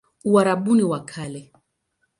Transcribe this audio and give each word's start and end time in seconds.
Uarabuni 0.33 0.83
wa 0.91 0.99
Kale 1.11 1.41